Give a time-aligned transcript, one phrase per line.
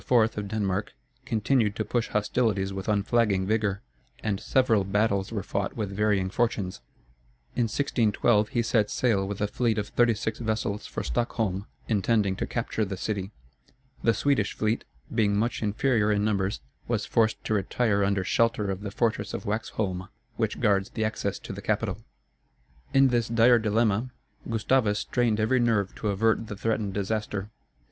[0.09, 0.95] of Denmark,
[1.25, 3.83] continued to push hostilities with unflagging vigor,
[4.23, 6.81] and several battles were fought with varying fortunes.
[7.55, 12.35] In 1612, he set sail with a fleet of thirty six vessels for Stockholm, intending
[12.37, 13.29] to capture the city.
[14.01, 18.81] The Swedish fleet, being much inferior in numbers, was forced to retire under shelter of
[18.81, 21.99] the fortress of Waxholm, which guards the access to the capital.
[22.91, 24.09] In this dire dilemma,
[24.49, 27.51] Gustavus strained every nerve to avert the threatened disaster.